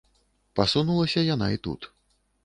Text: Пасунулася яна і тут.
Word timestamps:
Пасунулася 0.59 1.23
яна 1.27 1.47
і 1.57 1.59
тут. 1.67 1.81